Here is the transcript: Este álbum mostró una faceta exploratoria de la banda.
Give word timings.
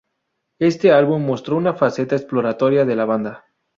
Este 0.57 0.91
álbum 0.91 1.23
mostró 1.23 1.55
una 1.57 1.75
faceta 1.75 2.15
exploratoria 2.15 2.85
de 2.85 2.95
la 2.95 3.05
banda. 3.05 3.45